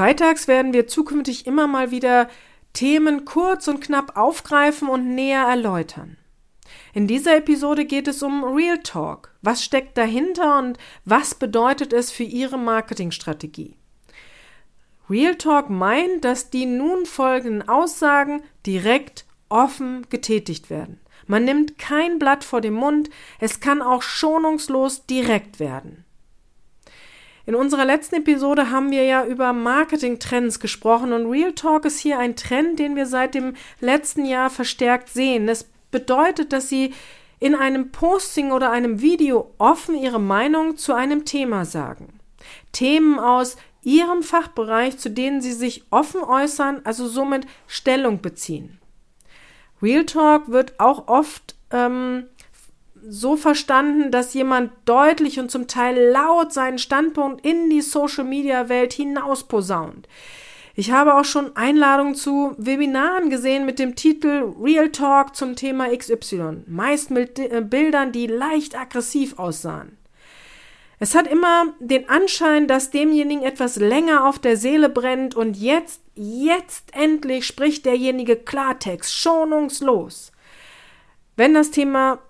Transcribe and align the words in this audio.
Freitags 0.00 0.48
werden 0.48 0.72
wir 0.72 0.86
zukünftig 0.86 1.46
immer 1.46 1.66
mal 1.66 1.90
wieder 1.90 2.30
Themen 2.72 3.26
kurz 3.26 3.68
und 3.68 3.82
knapp 3.82 4.16
aufgreifen 4.16 4.88
und 4.88 5.14
näher 5.14 5.42
erläutern. 5.42 6.16
In 6.94 7.06
dieser 7.06 7.36
Episode 7.36 7.84
geht 7.84 8.08
es 8.08 8.22
um 8.22 8.42
Real 8.42 8.78
Talk. 8.78 9.36
Was 9.42 9.62
steckt 9.62 9.98
dahinter 9.98 10.58
und 10.58 10.78
was 11.04 11.34
bedeutet 11.34 11.92
es 11.92 12.10
für 12.10 12.22
Ihre 12.22 12.56
Marketingstrategie? 12.56 13.76
Real 15.10 15.34
Talk 15.34 15.68
meint, 15.68 16.24
dass 16.24 16.48
die 16.48 16.64
nun 16.64 17.04
folgenden 17.04 17.68
Aussagen 17.68 18.42
direkt 18.64 19.26
offen 19.50 20.06
getätigt 20.08 20.70
werden. 20.70 20.98
Man 21.26 21.44
nimmt 21.44 21.78
kein 21.78 22.18
Blatt 22.18 22.42
vor 22.42 22.62
den 22.62 22.72
Mund, 22.72 23.10
es 23.38 23.60
kann 23.60 23.82
auch 23.82 24.00
schonungslos 24.00 25.04
direkt 25.04 25.60
werden. 25.60 26.06
In 27.46 27.54
unserer 27.54 27.84
letzten 27.84 28.16
Episode 28.16 28.70
haben 28.70 28.90
wir 28.90 29.04
ja 29.04 29.24
über 29.24 29.52
Marketing-Trends 29.52 30.60
gesprochen 30.60 31.12
und 31.12 31.30
Real 31.30 31.52
Talk 31.52 31.84
ist 31.84 31.98
hier 31.98 32.18
ein 32.18 32.36
Trend, 32.36 32.78
den 32.78 32.96
wir 32.96 33.06
seit 33.06 33.34
dem 33.34 33.54
letzten 33.80 34.24
Jahr 34.24 34.50
verstärkt 34.50 35.08
sehen. 35.08 35.48
Es 35.48 35.68
bedeutet, 35.90 36.52
dass 36.52 36.68
Sie 36.68 36.92
in 37.38 37.54
einem 37.54 37.90
Posting 37.90 38.52
oder 38.52 38.70
einem 38.70 39.00
Video 39.00 39.54
offen 39.58 39.96
Ihre 39.96 40.20
Meinung 40.20 40.76
zu 40.76 40.92
einem 40.92 41.24
Thema 41.24 41.64
sagen. 41.64 42.20
Themen 42.72 43.18
aus 43.18 43.56
Ihrem 43.82 44.22
Fachbereich, 44.22 44.98
zu 44.98 45.10
denen 45.10 45.40
Sie 45.40 45.52
sich 45.52 45.84
offen 45.90 46.22
äußern, 46.22 46.82
also 46.84 47.08
somit 47.08 47.46
Stellung 47.66 48.20
beziehen. 48.20 48.78
Real 49.82 50.04
Talk 50.04 50.50
wird 50.50 50.78
auch 50.78 51.08
oft 51.08 51.56
ähm, 51.70 52.26
so 53.08 53.36
verstanden, 53.36 54.10
dass 54.10 54.34
jemand 54.34 54.72
deutlich 54.84 55.38
und 55.38 55.50
zum 55.50 55.66
Teil 55.66 56.10
laut 56.10 56.52
seinen 56.52 56.78
Standpunkt 56.78 57.44
in 57.44 57.70
die 57.70 57.80
Social-Media-Welt 57.80 58.92
hinaus 58.92 59.44
posaunt. 59.44 60.08
Ich 60.74 60.92
habe 60.92 61.16
auch 61.16 61.24
schon 61.24 61.56
Einladungen 61.56 62.14
zu 62.14 62.54
Webinaren 62.56 63.28
gesehen 63.28 63.66
mit 63.66 63.78
dem 63.78 63.96
Titel 63.96 64.54
Real 64.62 64.90
Talk 64.90 65.36
zum 65.36 65.56
Thema 65.56 65.94
XY, 65.94 66.64
meist 66.66 67.10
mit 67.10 67.38
äh, 67.38 67.60
Bildern, 67.60 68.12
die 68.12 68.26
leicht 68.26 68.78
aggressiv 68.78 69.38
aussahen. 69.38 69.98
Es 71.02 71.14
hat 71.14 71.26
immer 71.26 71.72
den 71.80 72.08
Anschein, 72.10 72.68
dass 72.68 72.90
demjenigen 72.90 73.42
etwas 73.42 73.76
länger 73.76 74.26
auf 74.28 74.38
der 74.38 74.58
Seele 74.58 74.90
brennt 74.90 75.34
und 75.34 75.56
jetzt, 75.56 76.02
jetzt 76.14 76.94
endlich 76.94 77.46
spricht 77.46 77.86
derjenige 77.86 78.36
Klartext, 78.36 79.14
schonungslos. 79.14 80.30
Wenn 81.36 81.54
das 81.54 81.70
Thema 81.70 82.20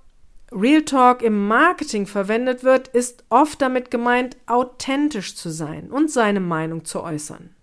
Real 0.53 0.83
Talk 0.83 1.23
im 1.23 1.47
Marketing 1.47 2.07
verwendet 2.07 2.65
wird, 2.65 2.89
ist 2.89 3.25
oft 3.31 3.63
damit 3.63 3.91
gemeint, 3.91 4.37
authentisch 4.47 5.37
zu 5.37 5.51
sein 5.51 5.91
und 5.91 6.11
seine 6.11 6.41
Meinung 6.41 6.85
zu 6.85 7.03
äußern. 7.03 7.55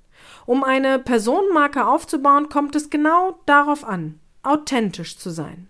Um 0.46 0.64
eine 0.64 0.98
Personenmarke 0.98 1.86
aufzubauen, 1.86 2.48
kommt 2.48 2.76
es 2.78 2.90
genau 2.90 3.40
darauf 3.46 3.84
an, 3.84 4.20
authentisch 4.42 5.18
zu 5.18 5.30
sein. 5.30 5.68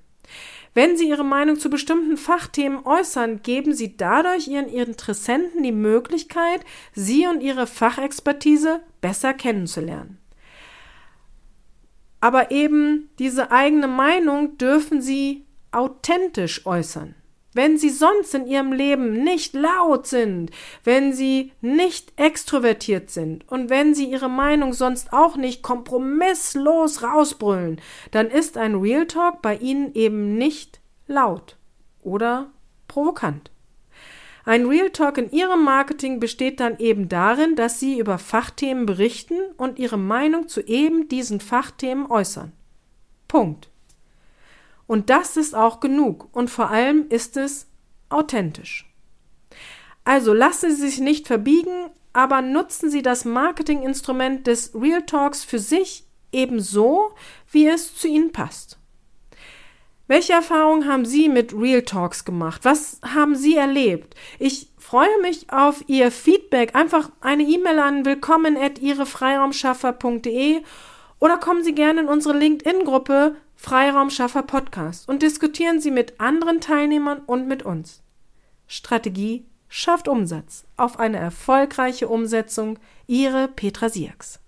Wenn 0.76 0.95
Sie 0.95 1.10
Ihre 1.10 1.26
Meinung 1.26 1.58
zu 1.58 1.72
bestimmten 1.72 2.18
Fachthemen 2.18 2.86
äußern, 2.86 3.42
geben 3.42 3.73
Sie 3.73 3.98
dadurch 3.98 4.48
Ihren 4.48 4.68
Interessenten 4.68 5.64
die 5.64 5.72
Möglichkeit, 5.72 6.64
Sie 6.94 7.26
und 7.26 7.42
Ihre 7.42 7.66
Fachexpertise 7.66 8.82
besser 9.02 9.34
kennenzulernen. 9.34 10.20
Aber 12.22 12.52
eben 12.52 13.10
diese 13.18 13.52
eigene 13.52 13.88
Meinung 13.88 14.60
dürfen 14.60 15.02
Sie 15.02 15.47
authentisch 15.78 16.66
äußern. 16.66 17.16
Wenn 17.53 17.78
sie 17.78 17.89
sonst 17.89 18.36
in 18.36 18.45
ihrem 18.45 18.72
Leben 18.72 19.23
nicht 19.23 19.56
laut 19.56 20.06
sind, 20.06 20.52
wenn 20.83 21.11
sie 21.11 21.53
nicht 21.61 22.14
extrovertiert 22.16 23.09
sind 23.09 23.50
und 23.50 23.70
wenn 23.70 23.95
sie 23.95 24.05
ihre 24.05 24.30
Meinung 24.30 24.73
sonst 24.73 25.11
auch 25.11 25.38
nicht 25.38 25.64
kompromisslos 25.64 27.02
rausbrüllen, 27.02 27.81
dann 28.11 28.28
ist 28.28 28.58
ein 28.58 28.75
Real 28.75 29.08
Talk 29.08 29.42
bei 29.42 29.55
ihnen 29.55 29.94
eben 29.95 30.38
nicht 30.38 30.81
laut 31.08 31.58
oder 32.04 32.52
provokant. 32.88 33.49
Ein 34.45 34.67
Real 34.67 34.92
Talk 34.92 35.17
in 35.17 35.32
ihrem 35.32 35.64
Marketing 35.64 36.20
besteht 36.20 36.59
dann 36.59 36.77
eben 36.77 37.09
darin, 37.09 37.55
dass 37.55 37.80
sie 37.80 37.99
über 37.99 38.17
Fachthemen 38.17 38.86
berichten 38.86 39.39
und 39.58 39.80
ihre 39.80 39.98
Meinung 39.98 40.48
zu 40.48 40.61
eben 40.61 41.09
diesen 41.09 41.39
Fachthemen 41.39 42.05
äußern. 42.09 42.54
Punkt. 43.27 43.70
Und 44.87 45.09
das 45.09 45.37
ist 45.37 45.53
auch 45.53 45.80
genug 45.80 46.30
und 46.31 46.49
vor 46.49 46.70
allem 46.70 47.05
ist 47.09 47.37
es 47.37 47.67
authentisch. 48.09 48.89
Also 50.05 50.33
lassen 50.33 50.73
Sie 50.73 50.89
sich 50.89 50.99
nicht 50.99 51.27
verbiegen, 51.27 51.89
aber 52.14 52.42
nutzen 52.42 52.89
Sie 52.89 53.02
das 53.02 53.26
Marketinginstrument 53.26 54.47
des 54.47 54.73
Real 54.73 55.05
Talks 55.05 55.43
für 55.43 55.59
sich 55.59 56.05
ebenso, 56.31 57.11
wie 57.52 57.67
es 57.67 57.95
zu 57.95 58.08
Ihnen 58.08 58.31
passt. 58.31 58.80
Welche 60.08 60.31
Erfahrungen 60.31 60.87
haben 60.87 61.03
Sie 61.03 61.27
mit 61.27 61.53
Real 61.53 61.81
Talks 61.81 62.23
gemacht? 62.23 62.61
Was 62.64 63.02
haben 63.03 63.36
Sie 63.36 63.58
erlebt? 63.58 64.15
Ich 64.39 64.70
freue 64.77 65.21
mich 65.21 65.52
auf 65.52 65.83
Ihr 65.87 66.11
Feedback. 66.11 66.73
Einfach 66.76 67.11
eine 67.20 67.43
E-Mail 67.43 67.80
an 67.80 68.05
willkommen 68.05 68.55
at 68.55 68.80
ihrefreiraumschaffer.de 68.80 70.61
oder 71.20 71.37
kommen 71.37 71.64
Sie 71.64 71.76
gerne 71.76 72.02
in 72.02 72.08
unsere 72.08 72.37
LinkedIn-Gruppe 72.37 73.36
Freiraumschaffer 73.58 74.44
Podcast 74.44 75.10
und 75.10 75.23
diskutieren 75.23 75.82
Sie 75.82 75.92
mit 75.92 76.20
anderen 76.20 76.62
Teilnehmern 76.62 77.20
und 77.26 77.48
mit 77.48 77.64
uns. 77.64 78.02
Strategie 78.68 79.45
schafft 79.68 80.08
Umsatz. 80.08 80.64
Auf 80.78 81.00
eine 81.00 81.18
erfolgreiche 81.18 82.08
Umsetzung. 82.08 82.80
Ihre 83.08 83.48
Petra 83.48 83.90
Sierks. 83.90 84.40